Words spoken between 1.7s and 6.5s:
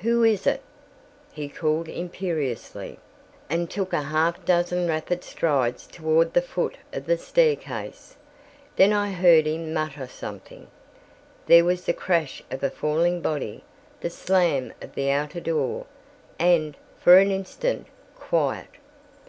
imperiously, and took a half dozen rapid strides toward the